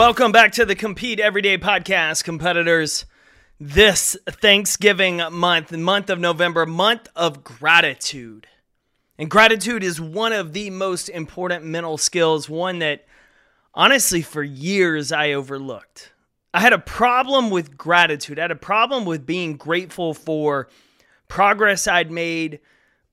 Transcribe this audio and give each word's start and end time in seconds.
Welcome 0.00 0.32
back 0.32 0.52
to 0.52 0.64
the 0.64 0.74
Compete 0.74 1.20
Everyday 1.20 1.58
podcast, 1.58 2.24
competitors. 2.24 3.04
This 3.60 4.16
Thanksgiving 4.26 5.18
month, 5.30 5.72
month 5.72 6.08
of 6.08 6.18
November, 6.18 6.64
month 6.64 7.06
of 7.14 7.44
gratitude. 7.44 8.46
And 9.18 9.30
gratitude 9.30 9.84
is 9.84 10.00
one 10.00 10.32
of 10.32 10.54
the 10.54 10.70
most 10.70 11.10
important 11.10 11.66
mental 11.66 11.98
skills, 11.98 12.48
one 12.48 12.78
that 12.78 13.04
honestly 13.74 14.22
for 14.22 14.42
years 14.42 15.12
I 15.12 15.32
overlooked. 15.32 16.14
I 16.54 16.60
had 16.60 16.72
a 16.72 16.78
problem 16.78 17.50
with 17.50 17.76
gratitude. 17.76 18.38
I 18.38 18.42
had 18.42 18.50
a 18.50 18.56
problem 18.56 19.04
with 19.04 19.26
being 19.26 19.58
grateful 19.58 20.14
for 20.14 20.70
progress 21.28 21.86
I'd 21.86 22.10
made, 22.10 22.60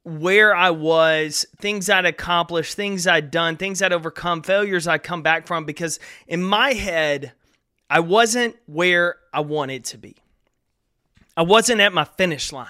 where 0.08 0.56
I 0.56 0.70
was, 0.70 1.46
things 1.58 1.90
I'd 1.90 2.06
accomplished, 2.06 2.76
things 2.76 3.06
I'd 3.06 3.30
done, 3.30 3.58
things 3.58 3.82
I'd 3.82 3.92
overcome, 3.92 4.42
failures 4.42 4.88
I'd 4.88 5.04
come 5.04 5.22
back 5.22 5.46
from, 5.46 5.66
because 5.66 6.00
in 6.28 6.42
my 6.42 6.74
head, 6.74 7.34
I 7.90 8.00
wasn't 8.00 8.56
where 8.68 9.18
I 9.34 9.42
wanted 9.42 9.84
to 9.86 9.98
be. 9.98 10.16
I 11.36 11.42
wasn't 11.42 11.82
at 11.82 11.94
my 11.94 12.06
finish 12.06 12.54
line. 12.54 12.68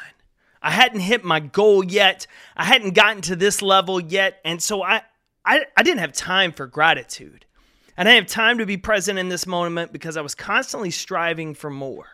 I 0.64 0.72
hadn't 0.72 1.02
hit 1.02 1.24
my 1.24 1.40
goal 1.40 1.84
yet. 1.86 2.26
I 2.56 2.66
hadn't 2.66 2.96
gotten 2.96 3.22
to 3.24 3.36
this 3.36 3.62
level 3.62 4.00
yet. 4.00 4.40
And 4.44 4.62
so 4.62 4.82
I, 4.82 5.04
I, 5.46 5.66
I 5.78 5.84
didn't 5.84 6.00
have 6.00 6.14
time 6.14 6.52
for 6.52 6.66
gratitude. 6.66 7.46
I 7.96 8.04
didn't 8.04 8.24
have 8.24 8.32
time 8.32 8.58
to 8.58 8.66
be 8.66 8.78
present 8.78 9.20
in 9.20 9.30
this 9.30 9.46
moment 9.46 9.94
because 9.94 10.18
I 10.18 10.22
was 10.22 10.34
constantly 10.34 10.92
striving 10.92 11.54
for 11.54 11.70
more. 11.70 12.08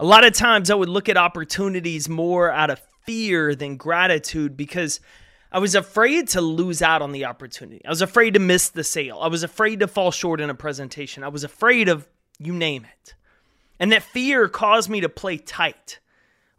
A 0.00 0.04
lot 0.04 0.24
of 0.24 0.32
times 0.32 0.68
I 0.68 0.74
would 0.74 0.88
look 0.88 1.08
at 1.08 1.16
opportunities 1.16 2.08
more 2.08 2.50
out 2.50 2.70
of 2.70 2.80
fear 3.04 3.54
than 3.54 3.76
gratitude 3.76 4.56
because 4.56 5.00
I 5.52 5.58
was 5.58 5.74
afraid 5.74 6.28
to 6.28 6.40
lose 6.40 6.80
out 6.80 7.02
on 7.02 7.12
the 7.12 7.24
opportunity. 7.24 7.84
I 7.84 7.90
was 7.90 8.02
afraid 8.02 8.34
to 8.34 8.40
miss 8.40 8.68
the 8.68 8.84
sale. 8.84 9.18
I 9.20 9.28
was 9.28 9.42
afraid 9.42 9.80
to 9.80 9.88
fall 9.88 10.10
short 10.10 10.40
in 10.40 10.50
a 10.50 10.54
presentation. 10.54 11.24
I 11.24 11.28
was 11.28 11.44
afraid 11.44 11.88
of 11.88 12.08
you 12.38 12.52
name 12.52 12.84
it. 12.84 13.14
And 13.78 13.90
that 13.92 14.02
fear 14.02 14.48
caused 14.48 14.88
me 14.88 15.00
to 15.00 15.08
play 15.08 15.38
tight. 15.38 15.98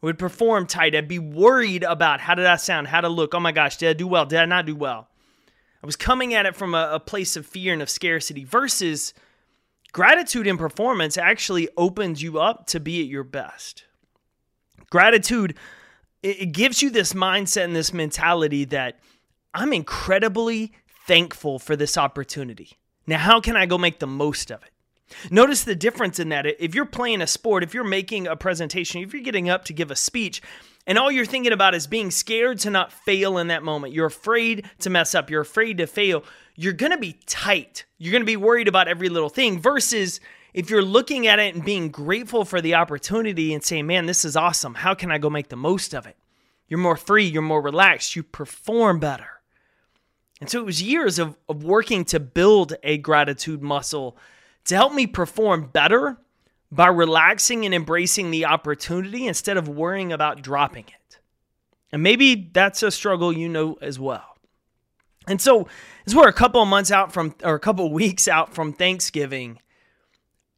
I 0.02 0.08
would 0.08 0.19
perform 0.19 0.66
tight. 0.66 0.95
I'd 0.95 1.08
be 1.08 1.19
worried 1.19 1.84
about 1.84 2.19
how 2.19 2.36
did 2.36 2.45
I 2.45 2.56
sound, 2.58 2.88
how 2.88 3.02
to 3.02 3.09
look. 3.09 3.34
Oh 3.34 3.39
my 3.39 3.52
gosh, 3.52 3.78
did 3.78 3.89
I 3.89 3.94
do 3.94 4.08
well? 4.08 4.25
Did 4.25 4.39
I 4.39 4.45
not 4.45 4.66
do 4.66 4.75
well? 4.75 5.08
I 5.81 5.86
was 5.86 5.95
coming 5.95 6.34
at 6.34 6.45
it 6.45 6.56
from 6.56 6.75
a, 6.75 6.89
a 6.94 7.00
place 7.00 7.36
of 7.36 7.45
fear 7.45 7.73
and 7.73 7.81
of 7.81 7.89
scarcity 7.89 8.44
versus 8.44 9.14
gratitude 9.94 10.47
in 10.47 10.58
performance 10.58 11.17
actually 11.17 11.69
opens 11.78 12.22
you 12.22 12.39
up 12.39 12.67
to 12.67 12.80
be 12.80 13.02
at 13.02 13.08
your 13.08 13.23
best. 13.23 13.86
Gratitude 14.89 15.56
it 16.24 16.52
gives 16.52 16.82
you 16.82 16.90
this 16.90 17.14
mindset 17.14 17.66
and 17.66 17.76
this 17.76 17.94
mentality 17.94 18.66
that 18.66 19.00
I'm 19.54 19.74
incredibly 19.74 20.74
thankful 21.08 21.59
for 21.59 21.76
this 21.76 21.98
opportunity. 21.98 22.78
Now, 23.08 23.18
how 23.18 23.42
can 23.42 23.56
I 23.56 23.66
go 23.66 23.78
make 23.78 24.00
the 24.00 24.08
most 24.08 24.52
of 24.52 24.62
it? 24.64 24.70
Notice 25.30 25.64
the 25.64 25.76
difference 25.76 26.20
in 26.20 26.30
that. 26.30 26.46
If 26.46 26.74
you're 26.74 26.86
playing 26.86 27.22
a 27.22 27.28
sport, 27.28 27.64
if 27.64 27.74
you're 27.74 27.84
making 27.84 28.28
a 28.28 28.36
presentation, 28.36 29.02
if 29.02 29.14
you're 29.14 29.24
getting 29.24 29.50
up 29.50 29.66
to 29.66 29.74
give 29.74 29.92
a 29.92 29.96
speech, 29.96 30.42
and 30.88 30.98
all 30.98 31.12
you're 31.12 31.26
thinking 31.26 31.52
about 31.52 31.76
is 31.76 31.86
being 31.86 32.12
scared 32.12 32.59
to 32.59 32.70
not 32.70 32.94
fail 32.94 33.38
in 33.38 33.48
that 33.48 33.64
moment, 33.64 33.94
you're 33.94 34.06
afraid 34.06 34.70
to 34.80 34.90
mess 34.90 35.14
up, 35.14 35.30
you're 35.30 35.42
afraid 35.42 35.78
to 35.80 35.88
fail, 35.88 36.24
you're 36.56 36.74
gonna 36.74 36.98
be 36.98 37.18
tight. 37.26 37.86
You're 37.98 38.14
gonna 38.14 38.26
be 38.26 38.38
worried 38.38 38.68
about 38.68 38.88
every 38.88 39.09
little 39.09 39.30
thing 39.30 39.59
versus 39.59 40.20
if 40.53 40.69
you're 40.69 40.81
looking 40.81 41.28
at 41.28 41.39
it 41.39 41.56
and 41.56 41.63
being 41.63 41.89
grateful 41.89 42.45
for 42.45 42.62
the 42.62 42.75
opportunity 42.75 43.53
and 43.53 43.63
saying, 43.63 43.88
man, 43.88 44.06
this 44.06 44.25
is 44.25 44.35
awesome. 44.35 44.75
How 44.75 44.94
can 44.94 45.12
I 45.12 45.17
go 45.17 45.29
make 45.29 45.50
the 45.50 45.56
most 45.56 45.94
of 45.94 46.06
it? 46.06 46.17
You're 46.67 46.79
more 46.79 46.97
free, 46.97 47.25
you're 47.25 47.41
more 47.41 47.62
relaxed, 47.62 48.16
you 48.16 48.23
perform 48.23 49.00
better. 49.00 49.41
And 50.40 50.50
so 50.50 50.59
it 50.59 50.66
was 50.66 50.81
years 50.81 51.19
of, 51.19 51.38
of 51.47 51.63
working 51.63 52.03
to 52.06 52.19
build 52.19 52.73
a 52.84 52.97
gratitude 52.97 53.61
muscle 53.61 54.17
to 54.66 54.75
help 54.75 54.94
me 54.94 55.07
perform 55.07 55.69
better 55.72 56.17
by 56.72 56.88
relaxing 56.88 57.66
and 57.66 57.73
embracing 57.73 58.31
the 58.31 58.45
opportunity 58.45 59.28
instead 59.28 59.57
of 59.57 59.67
worrying 59.67 60.11
about 60.11 60.41
dropping 60.41 60.85
it. 60.85 61.19
And 61.91 62.01
maybe 62.01 62.50
that's 62.53 62.81
a 62.84 62.91
struggle 62.91 63.34
you 63.34 63.50
know 63.50 63.78
as 63.81 64.00
well. 64.00 64.38
And 65.28 65.41
so, 65.41 65.67
as 66.07 66.16
we're 66.16 66.28
a 66.28 66.34
couple 66.34 66.61
of 66.61 66.67
months 66.67 66.90
out 66.90 67.11
from, 67.11 67.35
or 67.44 67.53
a 67.53 67.59
couple 67.59 67.85
of 67.85 67.91
weeks 67.91 68.28
out 68.28 68.56
from 68.56 68.73
Thanksgiving, 68.73 69.59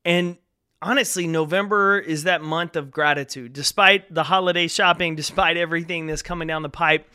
and 0.05 0.37
honestly, 0.81 1.27
November 1.27 1.97
is 1.97 2.23
that 2.23 2.41
month 2.41 2.75
of 2.75 2.91
gratitude. 2.91 3.53
Despite 3.53 4.13
the 4.13 4.23
holiday 4.23 4.67
shopping, 4.67 5.15
despite 5.15 5.57
everything 5.57 6.07
that's 6.07 6.21
coming 6.21 6.47
down 6.47 6.61
the 6.61 6.69
pipe, 6.69 7.09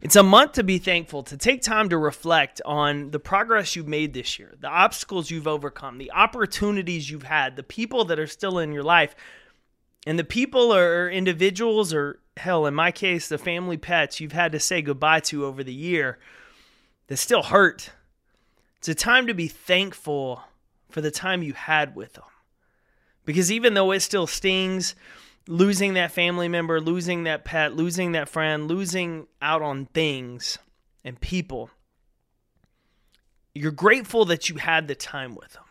it's 0.00 0.16
a 0.16 0.22
month 0.22 0.52
to 0.52 0.62
be 0.62 0.78
thankful, 0.78 1.24
to 1.24 1.36
take 1.36 1.60
time 1.60 1.88
to 1.88 1.98
reflect 1.98 2.62
on 2.64 3.10
the 3.10 3.18
progress 3.18 3.74
you've 3.74 3.88
made 3.88 4.14
this 4.14 4.38
year, 4.38 4.54
the 4.60 4.68
obstacles 4.68 5.30
you've 5.30 5.48
overcome, 5.48 5.98
the 5.98 6.12
opportunities 6.12 7.10
you've 7.10 7.24
had, 7.24 7.56
the 7.56 7.64
people 7.64 8.04
that 8.04 8.20
are 8.20 8.28
still 8.28 8.58
in 8.58 8.72
your 8.72 8.84
life, 8.84 9.16
and 10.06 10.16
the 10.16 10.24
people 10.24 10.72
or 10.72 11.10
individuals, 11.10 11.92
or 11.92 12.20
hell, 12.36 12.66
in 12.66 12.74
my 12.74 12.92
case, 12.92 13.28
the 13.28 13.38
family 13.38 13.76
pets 13.76 14.20
you've 14.20 14.32
had 14.32 14.52
to 14.52 14.60
say 14.60 14.80
goodbye 14.80 15.20
to 15.20 15.44
over 15.44 15.64
the 15.64 15.74
year 15.74 16.18
that 17.08 17.16
still 17.16 17.42
hurt. 17.42 17.90
It's 18.76 18.88
a 18.88 18.94
time 18.94 19.26
to 19.26 19.34
be 19.34 19.48
thankful 19.48 20.44
for 20.88 21.00
the 21.00 21.10
time 21.10 21.42
you 21.42 21.52
had 21.52 21.94
with 21.94 22.14
them. 22.14 22.24
Because 23.24 23.52
even 23.52 23.74
though 23.74 23.90
it 23.92 24.00
still 24.00 24.26
stings, 24.26 24.94
losing 25.46 25.94
that 25.94 26.12
family 26.12 26.48
member, 26.48 26.80
losing 26.80 27.24
that 27.24 27.44
pet, 27.44 27.74
losing 27.74 28.12
that 28.12 28.28
friend, 28.28 28.68
losing 28.68 29.26
out 29.42 29.62
on 29.62 29.86
things 29.86 30.58
and 31.04 31.20
people, 31.20 31.70
you're 33.54 33.72
grateful 33.72 34.24
that 34.26 34.48
you 34.48 34.56
had 34.56 34.88
the 34.88 34.94
time 34.94 35.34
with 35.34 35.52
them. 35.54 35.64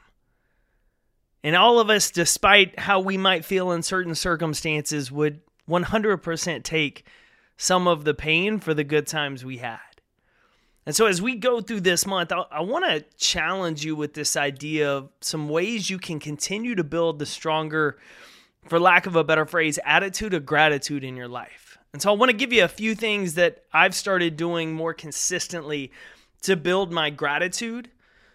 And 1.44 1.56
all 1.56 1.80
of 1.80 1.90
us, 1.90 2.12
despite 2.12 2.78
how 2.80 3.00
we 3.00 3.18
might 3.18 3.46
feel 3.46 3.72
in 3.72 3.82
certain 3.82 4.16
circumstances, 4.16 5.12
would 5.12 5.42
100% 5.70 6.64
take 6.64 7.06
some 7.56 7.88
of 7.88 8.04
the 8.04 8.14
pain 8.14 8.60
for 8.60 8.74
the 8.74 8.84
good 8.84 9.08
times 9.08 9.46
we 9.46 9.58
had. 9.58 9.80
And 10.88 10.96
so, 10.96 11.06
as 11.06 11.22
we 11.22 11.36
go 11.36 11.60
through 11.60 11.82
this 11.82 12.08
month, 12.08 12.32
I, 12.32 12.46
I 12.50 12.62
want 12.62 12.86
to 12.86 13.04
challenge 13.18 13.84
you 13.84 13.94
with 13.94 14.14
this 14.14 14.38
idea 14.38 14.90
of 14.90 15.10
some 15.20 15.50
ways 15.50 15.90
you 15.90 15.98
can 15.98 16.18
continue 16.18 16.76
to 16.76 16.84
build 16.86 17.20
the 17.20 17.26
stronger, 17.26 17.98
for 18.70 18.80
lack 18.80 19.06
of 19.06 19.18
a 19.18 19.24
better 19.26 19.46
phrase, 19.46 19.78
attitude 19.84 20.34
of 20.34 20.46
gratitude 20.46 21.04
in 21.04 21.18
your 21.18 21.28
life. 21.28 21.78
And 21.92 22.02
so, 22.02 22.10
I 22.10 22.16
want 22.16 22.32
to 22.32 22.38
give 22.38 22.54
you 22.54 22.64
a 22.64 22.70
few 22.70 22.96
things 22.96 23.34
that 23.34 23.66
I've 23.74 23.94
started 23.94 24.38
doing 24.38 24.74
more 24.74 24.94
consistently 24.94 25.92
to 26.44 26.56
build 26.56 26.94
my 26.94 27.10
gratitude 27.10 27.90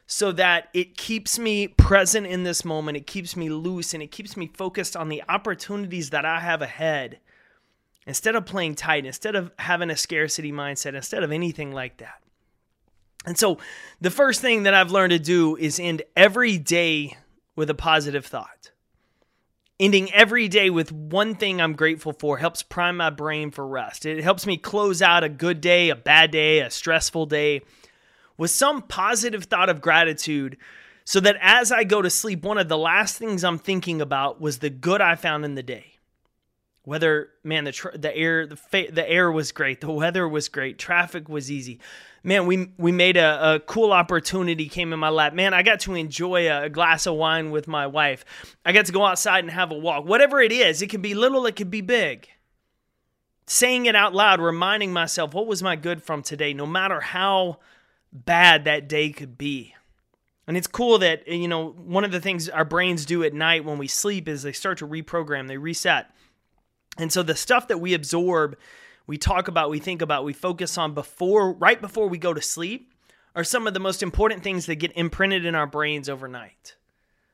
so 0.07 0.31
that 0.33 0.69
it 0.75 0.99
keeps 0.99 1.39
me 1.39 1.69
present 1.69 2.27
in 2.27 2.43
this 2.43 2.67
moment, 2.67 2.99
it 2.99 3.07
keeps 3.07 3.35
me 3.35 3.49
loose, 3.49 3.95
and 3.95 4.03
it 4.03 4.11
keeps 4.11 4.37
me 4.37 4.51
focused 4.53 4.95
on 4.95 5.09
the 5.09 5.23
opportunities 5.27 6.11
that 6.11 6.27
I 6.27 6.41
have 6.41 6.61
ahead 6.61 7.19
instead 8.07 8.37
of 8.37 8.45
playing 8.45 8.75
tight, 8.75 9.07
instead 9.07 9.37
of 9.37 9.53
having 9.59 9.89
a 9.89 9.97
scarcity 9.97 10.53
mindset, 10.53 10.95
instead 10.95 11.23
of 11.23 11.33
anything 11.33 11.73
like 11.73 11.97
that. 11.97 12.22
And 13.25 13.39
so 13.39 13.59
the 14.01 14.11
first 14.11 14.41
thing 14.41 14.65
that 14.65 14.75
I've 14.75 14.91
learned 14.91 15.13
to 15.13 15.19
do 15.19 15.57
is 15.57 15.79
end 15.79 16.03
every 16.17 16.59
day 16.59 17.17
with 17.55 17.71
a 17.71 17.75
positive 17.75 18.27
thought. 18.27 18.73
Ending 19.79 20.13
every 20.13 20.49
day 20.49 20.71
with 20.71 20.93
one 20.93 21.35
thing 21.35 21.61
I'm 21.61 21.75
grateful 21.75 22.13
for 22.13 22.39
helps 22.39 22.63
prime 22.63 22.97
my 22.97 23.11
brain 23.11 23.51
for 23.51 23.67
rest. 23.67 24.07
It 24.07 24.23
helps 24.23 24.47
me 24.47 24.57
close 24.57 25.03
out 25.03 25.25
a 25.25 25.29
good 25.29 25.61
day, 25.61 25.91
a 25.91 25.97
bad 25.97 26.31
day, 26.31 26.61
a 26.61 26.71
stressful 26.71 27.27
day 27.27 27.63
with 28.37 28.51
some 28.51 28.83
positive 28.83 29.45
thought 29.45 29.69
of 29.69 29.81
gratitude 29.81 30.57
so 31.05 31.21
that 31.21 31.37
as 31.41 31.73
I 31.73 31.85
go 31.85 32.03
to 32.03 32.11
sleep, 32.11 32.43
one 32.45 32.59
of 32.59 32.69
the 32.69 32.79
last 32.79 33.17
things 33.17 33.45
I'm 33.45 33.59
thinking 33.59 34.01
about 34.01 34.41
was 34.41 34.59
the 34.59 34.71
good 34.71 35.01
I 35.01 35.17
found 35.17 35.45
in 35.45 35.55
the 35.55 35.63
day. 35.63 35.92
Whether 36.85 37.31
man 37.45 37.65
the 37.65 37.91
the 37.95 38.15
air 38.15 38.47
the 38.47 38.57
fa- 38.57 38.91
the 38.91 39.09
air 39.09 39.31
was 39.31 39.53
great, 39.53 39.81
the 39.81 39.91
weather 39.93 40.29
was 40.29 40.49
great, 40.49 40.79
traffic 40.79 41.29
was 41.29 41.51
easy 41.51 41.81
man, 42.25 42.47
we 42.47 42.69
we 42.79 42.93
made 42.93 43.17
a, 43.17 43.55
a, 43.55 43.61
cool 43.61 43.93
opportunity 43.93 44.69
came 44.69 44.93
in 44.93 44.99
my 44.99 45.09
lap. 45.09 45.35
Man, 45.35 45.55
I 45.55 45.63
got 45.63 45.81
to 45.81 45.95
enjoy 45.95 46.49
a, 46.49 46.65
a, 46.65 46.69
glass 46.69 47.07
of 47.07 47.15
wine 47.15 47.51
with 47.51 47.69
my 47.69 47.87
wife. 47.87 48.25
I 48.65 48.73
got 48.73 48.87
to 48.87 48.93
go 48.93 49.05
outside 49.05 49.41
and 49.41 49.51
have 49.51 49.71
a 49.71 49.79
walk. 49.79 50.05
Whatever 50.05 50.41
it 50.41 50.53
is, 50.53 50.83
it 50.83 50.91
can 50.91 51.03
be 51.03 51.15
little, 51.15 51.47
it 51.47 51.57
can 51.57 51.71
be 51.71 51.81
big. 51.81 52.29
saying 53.47 53.87
it 53.87 53.97
out 53.97 54.15
loud, 54.15 54.41
reminding 54.41 54.93
myself 54.93 55.35
what 55.35 55.47
was 55.47 55.63
my 55.63 55.77
good 55.77 56.03
from 56.03 56.23
today, 56.23 56.55
no 56.55 56.67
matter 56.67 57.01
how 57.01 57.59
bad 58.13 58.65
that 58.65 58.89
day 58.89 59.11
could 59.11 59.37
be. 59.37 59.75
And 60.47 60.57
it's 60.57 60.67
cool 60.67 60.99
that, 60.99 61.27
you 61.29 61.49
know, 61.49 61.71
one 61.71 62.05
of 62.05 62.11
the 62.11 62.21
things 62.21 62.49
our 62.49 62.65
brains 62.65 63.07
do 63.07 63.23
at 63.23 63.33
night 63.33 63.65
when 63.65 63.79
we 63.79 63.87
sleep 63.87 64.29
is 64.29 64.43
they 64.43 64.53
start 64.53 64.79
to 64.79 64.87
reprogram, 64.87 65.47
they 65.49 65.57
reset. 65.57 66.11
And 66.99 67.13
so 67.13 67.23
the 67.23 67.35
stuff 67.35 67.69
that 67.69 67.79
we 67.79 67.95
absorb, 67.95 68.57
we 69.07 69.19
talk 69.19 69.49
about, 69.49 69.71
we 69.71 69.79
think 69.79 70.03
about, 70.03 70.25
we 70.25 70.33
focus 70.33 70.77
on 70.77 70.95
before, 70.95 71.53
right 71.53 71.81
before 71.81 72.09
we 72.09 72.19
go 72.19 72.35
to 72.35 72.43
sleep, 72.43 72.93
are 73.35 73.45
some 73.45 73.67
of 73.67 73.75
the 73.75 73.81
most 73.81 74.03
important 74.03 74.43
things 74.43 74.67
that 74.67 74.77
get 74.77 74.97
imprinted 74.97 75.45
in 75.45 75.55
our 75.55 75.67
brains 75.67 76.09
overnight. 76.09 76.77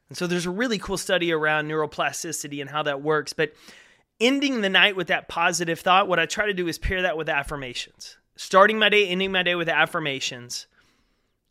And 0.09 0.17
so 0.17 0.27
there's 0.27 0.47
a 0.47 0.51
really 0.51 0.79
cool 0.79 0.97
study 0.97 1.33
around 1.33 1.69
neuroplasticity 1.69 2.61
and 2.61 2.71
how 2.71 2.83
that 2.85 3.03
works. 3.03 3.33
But 3.33 3.53
ending 4.21 4.61
the 4.61 4.69
night 4.69 4.97
with 4.97 5.09
that 5.09 5.29
positive 5.29 5.81
thought, 5.81 6.09
what 6.09 6.19
I 6.19 6.27
try 6.27 6.47
to 6.47 6.55
do 6.55 6.69
is 6.69 6.79
pair 6.79 7.03
that 7.03 7.17
with 7.17 7.29
affirmations. 7.29 8.17
Starting 8.37 8.79
my 8.79 8.89
day, 8.89 9.09
ending 9.09 9.33
my 9.33 9.43
day 9.43 9.57
with 9.57 9.69
affirmations. 9.69 10.67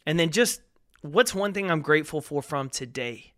And 0.06 0.18
then 0.19 0.31
just 0.31 0.62
what's 1.01 1.36
one 1.36 1.53
thing 1.53 1.69
I'm 1.69 1.81
grateful 1.81 2.21
for 2.21 2.42
from 2.42 2.69
today? 2.69 3.33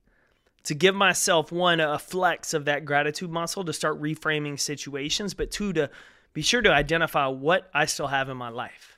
To 0.63 0.75
give 0.75 0.95
myself 0.95 1.51
one, 1.51 1.79
a 1.79 1.97
flex 1.97 2.53
of 2.53 2.65
that 2.65 2.85
gratitude 2.85 3.31
muscle 3.31 3.63
to 3.65 3.73
start 3.73 4.01
reframing 4.01 4.59
situations, 4.59 5.33
but 5.33 5.51
two, 5.51 5.73
to 5.73 5.89
be 6.33 6.41
sure 6.41 6.61
to 6.61 6.71
identify 6.71 7.27
what 7.27 7.69
I 7.73 7.85
still 7.85 8.07
have 8.07 8.29
in 8.29 8.37
my 8.37 8.49
life. 8.49 8.97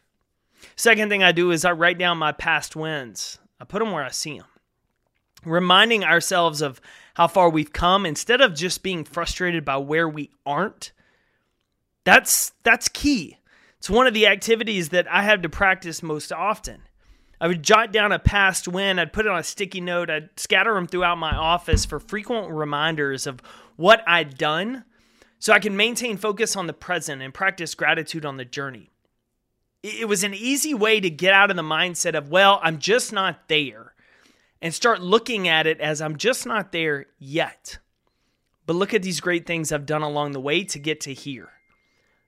Second 0.76 1.10
thing 1.10 1.24
I 1.24 1.32
do 1.32 1.52
is 1.52 1.66
I 1.66 1.72
write 1.72 1.98
down 1.98 2.18
my 2.18 2.32
past 2.32 2.76
wins. 2.76 3.40
I 3.60 3.64
put 3.64 3.80
them 3.80 3.92
where 3.92 4.04
I 4.04 4.10
see 4.10 4.38
them. 4.38 4.48
Reminding 5.46 6.04
ourselves 6.04 6.62
of 6.62 6.82
how 7.16 7.28
far 7.28 7.50
we've 7.50 7.74
come 7.74 8.06
instead 8.06 8.42
of 8.42 8.54
just 8.54 8.84
being 8.84 9.04
frustrated 9.04 9.66
by 9.66 9.78
where 9.78 10.08
we 10.08 10.30
aren't. 10.46 10.92
That's 12.04 12.52
that's 12.64 12.88
key. 12.90 13.38
It's 13.78 13.90
one 13.90 14.08
of 14.08 14.14
the 14.14 14.28
activities 14.28 14.90
that 14.90 15.12
I 15.12 15.24
have 15.24 15.42
to 15.42 15.50
practice 15.50 16.04
most 16.04 16.32
often. 16.32 16.84
I 17.42 17.48
would 17.48 17.64
jot 17.64 17.92
down 17.92 18.12
a 18.12 18.20
past 18.20 18.68
win, 18.68 19.00
I'd 19.00 19.14
put 19.14 19.26
it 19.26 19.32
on 19.32 19.40
a 19.40 19.44
sticky 19.44 19.82
note, 19.82 20.12
I'd 20.12 20.30
scatter 20.40 20.76
them 20.76 20.86
throughout 20.86 21.18
my 21.18 21.36
office 21.36 21.86
for 21.86 22.00
frequent 22.00 22.52
reminders 22.52 23.26
of 23.26 23.42
what 23.78 24.04
I'd 24.08 24.38
done 24.38 24.86
so 25.40 25.52
I 25.52 25.58
can 25.58 25.76
maintain 25.76 26.18
focus 26.18 26.56
on 26.56 26.68
the 26.68 26.74
present 26.74 27.24
and 27.24 27.34
practice 27.34 27.74
gratitude 27.74 28.26
on 28.26 28.38
the 28.38 28.46
journey. 28.46 28.92
It 29.82 30.08
was 30.08 30.24
an 30.24 30.36
easy 30.36 30.76
way 30.76 31.00
to 31.00 31.10
get 31.10 31.34
out 31.34 31.50
of 31.50 31.56
the 31.56 31.64
mindset 31.64 32.14
of, 32.14 32.30
well, 32.30 32.60
I'm 32.62 32.78
just 32.78 33.12
not 33.12 33.48
there, 33.48 33.96
and 34.62 34.72
start 34.72 35.02
looking 35.02 35.48
at 35.48 35.66
it 35.66 35.82
as 35.82 36.00
I'm 36.00 36.18
just 36.18 36.46
not 36.46 36.72
there 36.72 37.08
yet. 37.18 37.80
But 38.68 38.76
look 38.76 38.94
at 38.94 39.02
these 39.02 39.20
great 39.20 39.48
things 39.48 39.72
I've 39.72 39.88
done 39.88 40.04
along 40.04 40.34
the 40.34 40.40
way 40.40 40.64
to 40.66 40.78
get 40.78 41.02
to 41.02 41.14
here. 41.16 41.50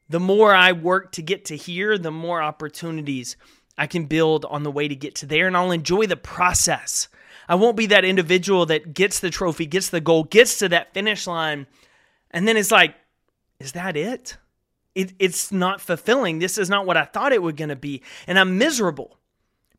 The 0.09 0.19
more 0.19 0.55
I 0.55 0.71
work 0.71 1.11
to 1.11 1.21
get 1.21 1.45
to 1.45 1.55
here, 1.55 1.99
the 1.99 2.11
more 2.11 2.41
opportunities 2.41 3.37
I 3.77 3.87
can 3.87 4.05
build 4.05 4.45
on 4.45 4.63
the 4.63 4.71
way 4.71 4.87
to 4.87 4.95
get 4.95 5.15
to 5.15 5.25
there, 5.25 5.47
and 5.47 5.57
I'll 5.57 5.71
enjoy 5.71 6.05
the 6.05 6.17
process. 6.17 7.07
I 7.47 7.55
won't 7.55 7.77
be 7.77 7.87
that 7.87 8.05
individual 8.05 8.65
that 8.67 8.93
gets 8.93 9.19
the 9.19 9.29
trophy, 9.29 9.65
gets 9.65 9.89
the 9.89 10.01
goal, 10.01 10.23
gets 10.23 10.59
to 10.59 10.69
that 10.69 10.93
finish 10.93 11.27
line, 11.27 11.67
and 12.31 12.47
then 12.47 12.57
it's 12.57 12.71
like, 12.71 12.95
is 13.59 13.73
that 13.73 13.97
it? 13.97 14.37
it 14.95 15.13
it's 15.19 15.51
not 15.51 15.81
fulfilling. 15.81 16.39
This 16.39 16.57
is 16.57 16.69
not 16.69 16.85
what 16.85 16.97
I 16.97 17.05
thought 17.05 17.33
it 17.33 17.41
was 17.41 17.55
going 17.55 17.69
to 17.69 17.75
be, 17.75 18.01
and 18.27 18.39
I'm 18.39 18.57
miserable. 18.57 19.17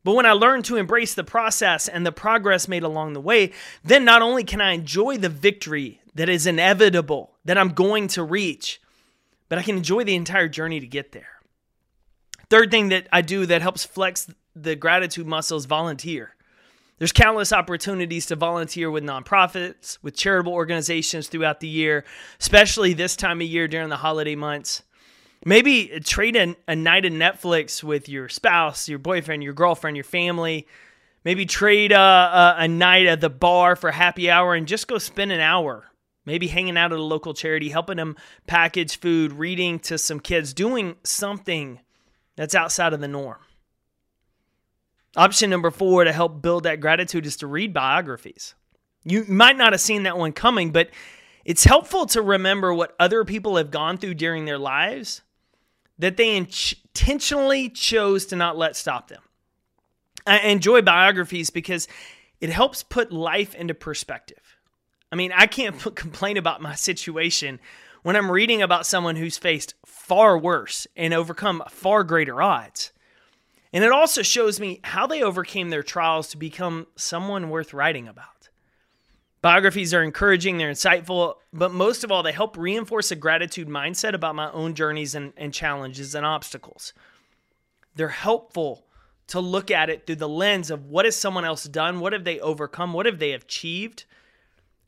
But 0.03 0.13
when 0.13 0.27
I 0.27 0.33
learn 0.33 0.61
to 0.63 0.77
embrace 0.77 1.15
the 1.15 1.23
process 1.23 1.87
and 1.87 2.05
the 2.05 2.11
progress 2.11 2.67
made 2.67 2.83
along 2.83 3.13
the 3.13 3.21
way, 3.21 3.51
then 3.83 4.05
not 4.05 4.21
only 4.21 4.43
can 4.43 4.61
I 4.61 4.73
enjoy 4.73 5.17
the 5.17 5.29
victory 5.29 5.99
that 6.13 6.29
is 6.29 6.45
inevitable, 6.45 7.33
that 7.43 7.57
I'm 7.57 7.69
going 7.69 8.07
to 8.09 8.23
reach, 8.23 8.79
but 9.49 9.57
I 9.57 9.63
can 9.63 9.77
enjoy 9.77 10.03
the 10.03 10.15
entire 10.15 10.47
journey 10.47 10.79
to 10.79 10.85
get 10.85 11.11
there. 11.11 11.34
Third 12.49 12.71
thing 12.71 12.89
that 12.89 13.07
I 13.11 13.21
do 13.21 13.45
that 13.45 13.61
helps 13.61 13.85
flex 13.85 14.27
the 14.55 14.75
gratitude 14.75 15.27
muscle 15.27 15.57
is 15.57 15.65
volunteer. 15.65 16.35
There's 16.97 17.11
countless 17.11 17.51
opportunities 17.51 18.25
to 18.27 18.37
volunteer 18.37 18.89
with 18.89 19.03
nonprofits, 19.03 19.97
with 20.01 20.15
charitable 20.15 20.53
organizations 20.53 21.27
throughout 21.27 21.59
the 21.59 21.67
year, 21.67 22.05
especially 22.39 22.93
this 22.93 23.17
time 23.17 23.41
of 23.41 23.47
year 23.47 23.67
during 23.67 23.89
the 23.89 23.97
holiday 23.97 24.35
months. 24.35 24.83
Maybe 25.43 25.87
trade 26.05 26.37
a, 26.37 26.55
a 26.67 26.75
night 26.75 27.05
of 27.05 27.11
Netflix 27.11 27.83
with 27.83 28.07
your 28.07 28.29
spouse, 28.29 28.87
your 28.87 28.99
boyfriend, 28.99 29.43
your 29.43 29.53
girlfriend, 29.53 29.97
your 29.97 30.05
family. 30.05 30.67
Maybe 31.25 31.45
trade 31.45 31.91
a, 31.91 31.99
a, 31.99 32.55
a 32.59 32.67
night 32.67 33.07
at 33.07 33.19
the 33.19 33.29
bar 33.29 33.75
for 33.75 33.91
happy 33.91 34.29
hour 34.29 34.55
and 34.55 34.67
just 34.67 34.87
go 34.87 34.97
spend 34.97 35.31
an 35.31 35.41
hour 35.41 35.91
maybe 36.25 36.47
hanging 36.47 36.77
out 36.77 36.91
at 36.91 36.99
a 36.99 37.03
local 37.03 37.33
charity, 37.33 37.69
helping 37.69 37.97
them 37.97 38.15
package 38.47 38.99
food, 38.99 39.31
reading 39.33 39.79
to 39.79 39.97
some 39.97 40.19
kids, 40.19 40.53
doing 40.53 40.95
something 41.03 41.79
that's 42.35 42.55
outside 42.55 42.93
of 42.93 42.99
the 43.01 43.07
norm. 43.07 43.39
Option 45.15 45.49
number 45.49 45.71
four 45.71 46.03
to 46.03 46.11
help 46.11 46.41
build 46.41 46.63
that 46.63 46.81
gratitude 46.81 47.25
is 47.25 47.37
to 47.37 47.47
read 47.47 47.73
biographies. 47.73 48.53
You 49.03 49.23
might 49.27 49.57
not 49.57 49.71
have 49.71 49.81
seen 49.81 50.03
that 50.03 50.17
one 50.17 50.33
coming, 50.33 50.71
but 50.71 50.89
it's 51.45 51.63
helpful 51.63 52.05
to 52.07 52.21
remember 52.21 52.73
what 52.73 52.95
other 52.99 53.23
people 53.23 53.55
have 53.55 53.71
gone 53.71 53.97
through 53.97 54.15
during 54.15 54.45
their 54.45 54.57
lives 54.57 55.21
that 55.99 56.17
they 56.17 56.35
intentionally 56.35 57.69
chose 57.69 58.25
to 58.25 58.35
not 58.35 58.57
let 58.57 58.75
stop 58.75 59.07
them. 59.07 59.21
I 60.27 60.39
enjoy 60.39 60.81
biographies 60.81 61.49
because 61.49 61.87
it 62.41 62.49
helps 62.49 62.83
put 62.83 63.11
life 63.11 63.55
into 63.55 63.73
perspective. 63.73 64.57
I 65.11 65.15
mean, 65.15 65.31
I 65.33 65.45
can't 65.47 65.79
complain 65.95 66.35
about 66.35 66.61
my 66.61 66.75
situation 66.75 67.59
when 68.05 68.15
I'm 68.15 68.29
reading 68.29 68.61
about 68.61 68.85
someone 68.85 69.15
who's 69.15 69.39
faced 69.39 69.73
far 69.83 70.37
worse 70.37 70.85
and 70.95 71.11
overcome 71.11 71.63
far 71.71 72.03
greater 72.03 72.39
odds. 72.39 72.91
And 73.73 73.83
it 73.83 73.91
also 73.91 74.21
shows 74.21 74.59
me 74.59 74.79
how 74.83 75.07
they 75.07 75.23
overcame 75.23 75.71
their 75.71 75.81
trials 75.81 76.27
to 76.27 76.37
become 76.37 76.85
someone 76.95 77.49
worth 77.49 77.73
writing 77.73 78.07
about. 78.07 78.49
Biographies 79.41 79.91
are 79.91 80.03
encouraging, 80.03 80.59
they're 80.59 80.69
insightful, 80.69 81.37
but 81.51 81.73
most 81.73 82.03
of 82.03 82.11
all, 82.11 82.21
they 82.21 82.31
help 82.31 82.55
reinforce 82.57 83.09
a 83.09 83.15
gratitude 83.15 83.69
mindset 83.69 84.13
about 84.13 84.35
my 84.35 84.51
own 84.51 84.75
journeys 84.75 85.15
and, 85.15 85.33
and 85.35 85.51
challenges 85.51 86.13
and 86.13 86.27
obstacles. 86.27 86.93
They're 87.95 88.09
helpful 88.09 88.85
to 89.29 89.39
look 89.39 89.71
at 89.71 89.89
it 89.89 90.05
through 90.05 90.17
the 90.17 90.29
lens 90.29 90.69
of 90.69 90.85
what 90.85 91.05
has 91.05 91.15
someone 91.15 91.43
else 91.43 91.63
done? 91.63 91.99
What 91.99 92.13
have 92.13 92.23
they 92.23 92.39
overcome? 92.39 92.93
What 92.93 93.07
have 93.07 93.17
they 93.17 93.31
achieved? 93.31 94.05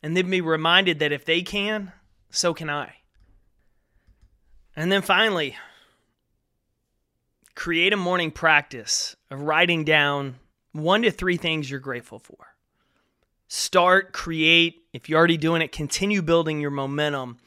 And 0.04 0.16
then 0.16 0.30
be 0.30 0.40
reminded 0.40 1.00
that 1.00 1.12
if 1.12 1.26
they 1.26 1.42
can, 1.42 1.94
so 2.30 2.54
can 2.54 2.70
I. 2.70 2.98
And 4.78 4.92
then 4.92 5.02
finally, 5.02 5.58
create 7.56 7.94
a 7.94 7.98
morning 7.98 8.30
practice 8.30 9.16
of 9.32 9.42
writing 9.42 9.84
down 9.84 10.36
one 10.72 11.02
to 11.02 11.10
three 11.10 11.36
things 11.36 11.70
you're 11.70 11.80
grateful 11.80 12.20
for. 12.20 12.54
Start, 13.48 14.14
create. 14.14 14.84
If 14.94 15.10
you're 15.10 15.18
already 15.18 15.38
doing 15.38 15.64
it, 15.64 15.72
continue 15.72 16.22
building 16.22 16.62
your 16.62 16.70
momentum 16.70 17.40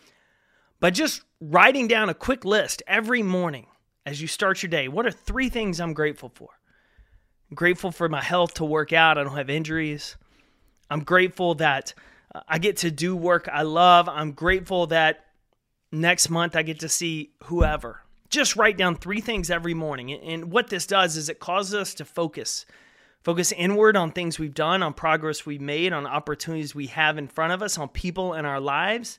by 0.80 0.90
just 0.90 1.22
writing 1.40 1.86
down 1.86 2.08
a 2.08 2.14
quick 2.14 2.44
list 2.44 2.82
every 2.88 3.22
morning 3.22 3.66
as 4.04 4.20
you 4.20 4.26
start 4.26 4.60
your 4.60 4.70
day. 4.70 4.88
What 4.88 5.06
are 5.06 5.12
three 5.12 5.48
things 5.48 5.78
I'm 5.78 5.92
grateful 5.92 6.30
for? 6.34 6.48
I'm 7.48 7.54
grateful 7.54 7.92
for 7.92 8.08
my 8.08 8.22
health 8.22 8.54
to 8.54 8.64
work 8.64 8.92
out, 8.92 9.18
I 9.18 9.22
don't 9.22 9.36
have 9.36 9.50
injuries. 9.50 10.16
I'm 10.90 11.04
grateful 11.04 11.54
that 11.56 11.94
uh, 12.34 12.40
I 12.48 12.58
get 12.58 12.78
to 12.78 12.90
do 12.90 13.14
work 13.14 13.48
I 13.52 13.62
love. 13.62 14.08
I'm 14.08 14.32
grateful 14.32 14.88
that 14.88 15.26
next 15.92 16.30
month 16.30 16.56
I 16.56 16.62
get 16.62 16.80
to 16.80 16.88
see 16.88 17.30
whoever. 17.44 18.02
Just 18.28 18.56
write 18.56 18.76
down 18.76 18.96
three 18.96 19.20
things 19.20 19.50
every 19.50 19.74
morning. 19.74 20.12
And 20.12 20.52
what 20.52 20.68
this 20.68 20.86
does 20.86 21.16
is 21.16 21.28
it 21.28 21.40
causes 21.40 21.74
us 21.74 21.94
to 21.94 22.04
focus. 22.04 22.64
Focus 23.22 23.52
inward 23.52 23.96
on 23.96 24.12
things 24.12 24.38
we've 24.38 24.54
done, 24.54 24.82
on 24.82 24.94
progress 24.94 25.44
we've 25.44 25.60
made, 25.60 25.92
on 25.92 26.06
opportunities 26.06 26.74
we 26.74 26.86
have 26.86 27.18
in 27.18 27.28
front 27.28 27.52
of 27.52 27.62
us, 27.62 27.76
on 27.76 27.88
people 27.88 28.34
in 28.34 28.46
our 28.46 28.60
lives. 28.60 29.18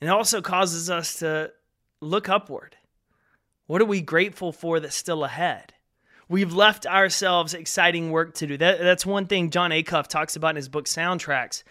And 0.00 0.08
it 0.08 0.12
also 0.12 0.42
causes 0.42 0.90
us 0.90 1.20
to 1.20 1.52
look 2.00 2.28
upward. 2.28 2.76
What 3.66 3.80
are 3.80 3.86
we 3.86 4.00
grateful 4.00 4.52
for 4.52 4.80
that's 4.80 4.96
still 4.96 5.24
ahead? 5.24 5.72
We've 6.28 6.52
left 6.52 6.86
ourselves 6.86 7.54
exciting 7.54 8.10
work 8.10 8.34
to 8.34 8.46
do. 8.46 8.56
That, 8.56 8.80
that's 8.80 9.06
one 9.06 9.26
thing 9.26 9.50
Jon 9.50 9.70
Acuff 9.70 10.06
talks 10.06 10.36
about 10.36 10.50
in 10.50 10.56
his 10.56 10.68
book 10.68 10.86
Soundtracks, 10.86 11.62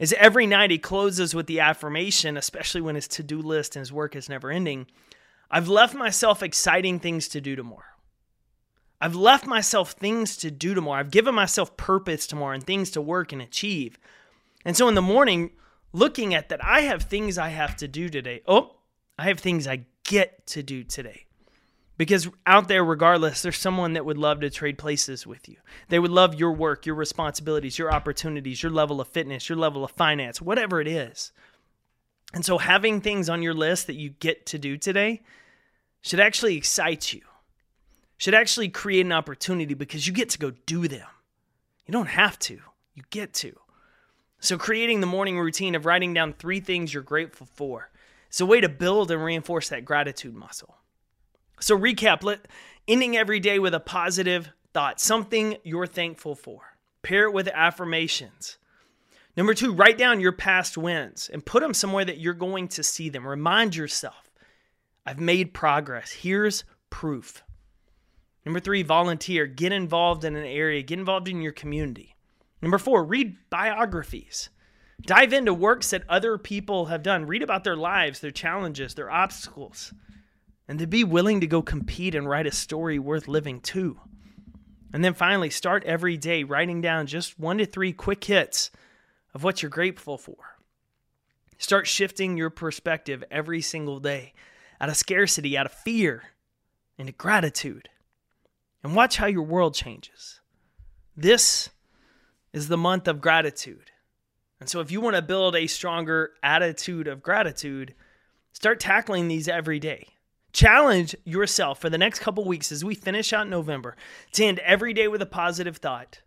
is 0.00 0.14
every 0.14 0.46
night 0.46 0.72
he 0.72 0.78
closes 0.78 1.34
with 1.34 1.46
the 1.46 1.60
affirmation, 1.60 2.36
especially 2.36 2.80
when 2.80 2.96
his 2.96 3.06
to-do 3.06 3.40
list 3.40 3.76
and 3.76 3.82
his 3.82 3.92
work 3.92 4.16
is 4.16 4.28
never 4.28 4.50
ending. 4.50 4.86
I've 5.50 5.68
left 5.68 5.94
myself 5.94 6.42
exciting 6.42 6.98
things 6.98 7.28
to 7.28 7.40
do 7.40 7.54
tomorrow. 7.54 7.84
I've 9.00 9.14
left 9.14 9.46
myself 9.46 9.92
things 9.92 10.36
to 10.38 10.50
do 10.50 10.74
tomorrow. 10.74 11.00
I've 11.00 11.10
given 11.10 11.34
myself 11.34 11.76
purpose 11.76 12.26
tomorrow 12.26 12.54
and 12.54 12.64
things 12.64 12.90
to 12.92 13.00
work 13.00 13.32
and 13.32 13.42
achieve. 13.42 13.98
And 14.64 14.76
so 14.76 14.88
in 14.88 14.94
the 14.94 15.02
morning, 15.02 15.50
looking 15.92 16.34
at 16.34 16.48
that, 16.48 16.64
I 16.64 16.80
have 16.82 17.02
things 17.02 17.36
I 17.36 17.48
have 17.50 17.76
to 17.76 17.88
do 17.88 18.08
today. 18.08 18.42
Oh, 18.46 18.76
I 19.18 19.24
have 19.24 19.38
things 19.38 19.66
I 19.66 19.84
get 20.04 20.46
to 20.48 20.62
do 20.62 20.82
today. 20.82 21.26
Because 22.00 22.30
out 22.46 22.66
there, 22.68 22.82
regardless, 22.82 23.42
there's 23.42 23.58
someone 23.58 23.92
that 23.92 24.06
would 24.06 24.16
love 24.16 24.40
to 24.40 24.48
trade 24.48 24.78
places 24.78 25.26
with 25.26 25.50
you. 25.50 25.56
They 25.90 25.98
would 25.98 26.10
love 26.10 26.34
your 26.34 26.52
work, 26.52 26.86
your 26.86 26.94
responsibilities, 26.94 27.78
your 27.78 27.92
opportunities, 27.92 28.62
your 28.62 28.72
level 28.72 29.02
of 29.02 29.08
fitness, 29.08 29.50
your 29.50 29.58
level 29.58 29.84
of 29.84 29.90
finance, 29.90 30.40
whatever 30.40 30.80
it 30.80 30.88
is. 30.88 31.30
And 32.32 32.42
so 32.42 32.56
having 32.56 33.02
things 33.02 33.28
on 33.28 33.42
your 33.42 33.52
list 33.52 33.86
that 33.86 33.96
you 33.96 34.08
get 34.08 34.46
to 34.46 34.56
do 34.56 34.78
today 34.78 35.20
should 36.00 36.20
actually 36.20 36.56
excite 36.56 37.12
you. 37.12 37.20
Should 38.16 38.32
actually 38.32 38.70
create 38.70 39.04
an 39.04 39.12
opportunity 39.12 39.74
because 39.74 40.06
you 40.06 40.14
get 40.14 40.30
to 40.30 40.38
go 40.38 40.52
do 40.64 40.88
them. 40.88 41.06
You 41.84 41.92
don't 41.92 42.08
have 42.08 42.38
to. 42.38 42.60
You 42.94 43.02
get 43.10 43.34
to. 43.34 43.58
So 44.38 44.56
creating 44.56 45.00
the 45.00 45.06
morning 45.06 45.38
routine 45.38 45.74
of 45.74 45.84
writing 45.84 46.14
down 46.14 46.32
3 46.32 46.60
things 46.60 46.94
you're 46.94 47.02
grateful 47.02 47.46
for. 47.52 47.90
is 48.32 48.40
a 48.40 48.46
way 48.46 48.62
to 48.62 48.70
build 48.70 49.10
and 49.10 49.22
reinforce 49.22 49.68
that 49.68 49.84
gratitude 49.84 50.34
muscle. 50.34 50.76
So 51.60 51.78
recap, 51.78 52.22
let 52.22 52.48
ending 52.88 53.16
every 53.16 53.40
day 53.40 53.58
with 53.58 53.74
a 53.74 53.80
positive 53.80 54.50
thought, 54.72 55.00
something 55.00 55.56
you're 55.62 55.86
thankful 55.86 56.34
for. 56.34 56.60
Pair 57.02 57.24
it 57.24 57.32
with 57.32 57.48
affirmations. 57.48 58.58
Number 59.36 59.54
two, 59.54 59.72
write 59.72 59.96
down 59.96 60.20
your 60.20 60.32
past 60.32 60.76
wins 60.76 61.30
and 61.32 61.44
put 61.44 61.62
them 61.62 61.74
somewhere 61.74 62.04
that 62.04 62.18
you're 62.18 62.34
going 62.34 62.68
to 62.68 62.82
see 62.82 63.08
them. 63.08 63.26
Remind 63.26 63.76
yourself, 63.76 64.30
I've 65.06 65.20
made 65.20 65.54
progress. 65.54 66.10
Here's 66.10 66.64
proof. 66.90 67.42
Number 68.44 68.60
three, 68.60 68.82
volunteer. 68.82 69.46
Get 69.46 69.72
involved 69.72 70.24
in 70.24 70.34
an 70.34 70.46
area, 70.46 70.82
get 70.82 70.98
involved 70.98 71.28
in 71.28 71.42
your 71.42 71.52
community. 71.52 72.16
Number 72.62 72.78
four, 72.78 73.04
read 73.04 73.36
biographies. 73.48 74.50
Dive 75.02 75.32
into 75.32 75.54
works 75.54 75.90
that 75.90 76.04
other 76.08 76.36
people 76.36 76.86
have 76.86 77.02
done. 77.02 77.26
Read 77.26 77.42
about 77.42 77.64
their 77.64 77.76
lives, 77.76 78.20
their 78.20 78.30
challenges, 78.30 78.94
their 78.94 79.10
obstacles, 79.10 79.94
and 80.70 80.78
to 80.78 80.86
be 80.86 81.02
willing 81.02 81.40
to 81.40 81.48
go 81.48 81.62
compete 81.62 82.14
and 82.14 82.28
write 82.28 82.46
a 82.46 82.52
story 82.52 82.96
worth 82.96 83.26
living 83.26 83.60
too. 83.60 83.98
And 84.92 85.04
then 85.04 85.14
finally, 85.14 85.50
start 85.50 85.82
every 85.82 86.16
day 86.16 86.44
writing 86.44 86.80
down 86.80 87.08
just 87.08 87.40
one 87.40 87.58
to 87.58 87.66
three 87.66 87.92
quick 87.92 88.22
hits 88.22 88.70
of 89.34 89.42
what 89.42 89.62
you're 89.62 89.68
grateful 89.68 90.16
for. 90.16 90.36
Start 91.58 91.88
shifting 91.88 92.36
your 92.36 92.50
perspective 92.50 93.24
every 93.32 93.60
single 93.60 93.98
day 93.98 94.32
out 94.80 94.88
of 94.88 94.96
scarcity, 94.96 95.58
out 95.58 95.66
of 95.66 95.72
fear, 95.72 96.22
into 96.96 97.12
gratitude. 97.12 97.88
And 98.84 98.94
watch 98.94 99.16
how 99.16 99.26
your 99.26 99.42
world 99.42 99.74
changes. 99.74 100.40
This 101.16 101.70
is 102.52 102.68
the 102.68 102.76
month 102.76 103.08
of 103.08 103.20
gratitude. 103.20 103.90
And 104.60 104.68
so, 104.68 104.78
if 104.78 104.92
you 104.92 105.00
want 105.00 105.16
to 105.16 105.22
build 105.22 105.56
a 105.56 105.66
stronger 105.66 106.30
attitude 106.44 107.08
of 107.08 107.24
gratitude, 107.24 107.92
start 108.52 108.78
tackling 108.78 109.26
these 109.26 109.48
every 109.48 109.80
day. 109.80 110.06
Challenge 110.52 111.14
yourself 111.24 111.80
for 111.80 111.88
the 111.90 111.98
next 111.98 112.18
couple 112.18 112.44
weeks 112.44 112.72
as 112.72 112.84
we 112.84 112.94
finish 112.94 113.32
out 113.32 113.48
November 113.48 113.96
to 114.32 114.44
end 114.44 114.58
every 114.60 114.92
day 114.92 115.06
with 115.08 115.22
a 115.22 115.26
positive 115.26 115.76
thought, 115.76 116.22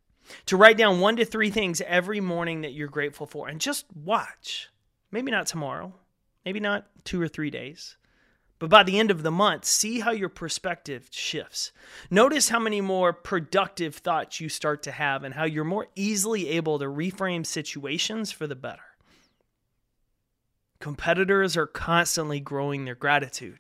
to 0.46 0.58
write 0.58 0.78
down 0.78 1.00
one 1.00 1.18
to 1.18 1.26
three 1.26 1.50
things 1.50 1.82
every 1.82 2.22
morning 2.22 2.62
that 2.62 2.74
you're 2.74 2.88
grateful 2.88 3.28
for, 3.28 3.48
and 3.48 3.60
just 3.60 3.86
watch. 3.94 4.70
Maybe 5.12 5.30
not 5.30 5.48
tomorrow, 5.48 5.94
maybe 6.46 6.60
not 6.60 6.88
two 7.04 7.22
or 7.22 7.28
three 7.28 7.50
days, 7.50 7.98
but 8.60 8.70
by 8.70 8.84
the 8.84 8.98
end 8.98 9.12
of 9.12 9.24
the 9.24 9.32
month, 9.32 9.66
see 9.66 10.00
how 10.00 10.12
your 10.12 10.30
perspective 10.30 11.10
shifts. 11.12 11.74
Notice 12.10 12.48
how 12.48 12.60
many 12.60 12.80
more 12.80 13.12
productive 13.12 13.96
thoughts 13.96 14.40
you 14.40 14.48
start 14.48 14.84
to 14.84 14.92
have 14.92 15.26
and 15.26 15.34
how 15.34 15.44
you're 15.44 15.66
more 15.66 15.88
easily 15.96 16.48
able 16.48 16.80
to 16.80 16.86
reframe 16.86 17.46
situations 17.46 18.32
for 18.32 18.48
the 18.48 18.56
better. 18.56 18.80
Competitors 20.80 21.58
are 21.58 21.68
constantly 21.68 22.40
growing 22.40 22.86
their 22.86 22.96
gratitude 22.96 23.60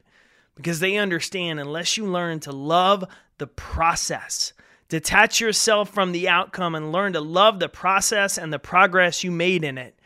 because 0.56 0.80
they 0.80 0.98
understand 0.98 1.60
unless 1.60 1.98
you 1.98 2.06
learn 2.06 2.40
to 2.42 2.52
love 2.52 3.06
the 3.38 3.48
process, 3.48 4.54
detach 4.90 5.42
yourself 5.42 5.90
from 5.90 6.12
the 6.12 6.30
outcome 6.30 6.76
and 6.76 6.92
learn 6.92 7.14
to 7.14 7.22
love 7.22 7.60
the 7.60 7.70
process 7.70 8.38
and 8.38 8.54
the 8.54 8.60
progress 8.60 9.24
you 9.24 9.32
made 9.32 9.64
in 9.64 9.78
it, 9.78 10.00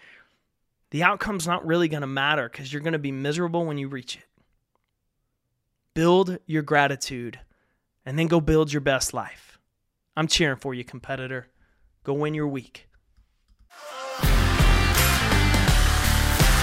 the 0.91 1.03
outcome's 1.03 1.47
not 1.47 1.65
really 1.65 1.87
going 1.87 2.01
to 2.01 2.07
matter 2.07 2.47
because 2.49 2.71
you're 2.71 2.81
going 2.81 2.93
to 2.93 2.99
be 2.99 3.11
miserable 3.11 3.65
when 3.65 3.77
you 3.77 3.87
reach 3.87 4.15
it. 4.15 4.23
Build 5.93 6.37
your 6.45 6.61
gratitude 6.61 7.39
and 8.05 8.17
then 8.17 8.27
go 8.27 8.39
build 8.39 8.71
your 8.71 8.81
best 8.81 9.13
life. 9.13 9.59
I'm 10.15 10.27
cheering 10.27 10.57
for 10.57 10.73
you, 10.73 10.83
competitor. 10.83 11.47
Go 12.03 12.13
win 12.13 12.33
your 12.33 12.47
week. 12.47 12.86